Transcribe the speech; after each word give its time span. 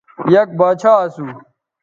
یک 0.33 0.49
باچھا 0.59 0.93
اسو 1.03 1.25